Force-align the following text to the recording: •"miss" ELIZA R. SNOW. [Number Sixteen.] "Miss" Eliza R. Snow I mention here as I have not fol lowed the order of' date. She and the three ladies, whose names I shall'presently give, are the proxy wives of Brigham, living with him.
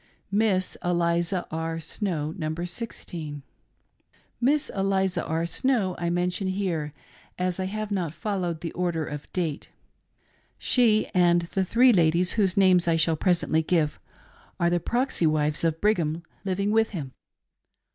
•"miss" 0.33 0.75
ELIZA 0.83 1.45
R. 1.51 1.79
SNOW. 1.79 2.33
[Number 2.35 2.65
Sixteen.] 2.65 3.43
"Miss" 4.41 4.71
Eliza 4.75 5.23
R. 5.23 5.45
Snow 5.45 5.93
I 5.99 6.09
mention 6.09 6.47
here 6.47 6.91
as 7.37 7.59
I 7.59 7.65
have 7.65 7.91
not 7.91 8.11
fol 8.11 8.39
lowed 8.39 8.61
the 8.61 8.71
order 8.71 9.05
of' 9.05 9.31
date. 9.31 9.69
She 10.57 11.05
and 11.13 11.43
the 11.43 11.63
three 11.63 11.93
ladies, 11.93 12.31
whose 12.31 12.57
names 12.57 12.87
I 12.87 12.95
shall'presently 12.95 13.61
give, 13.61 13.99
are 14.59 14.71
the 14.71 14.79
proxy 14.79 15.27
wives 15.27 15.63
of 15.63 15.79
Brigham, 15.79 16.23
living 16.43 16.71
with 16.71 16.89
him. 16.97 17.13